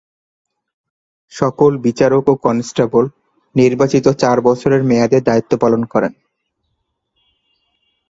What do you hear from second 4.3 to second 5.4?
বছরের মেয়াদে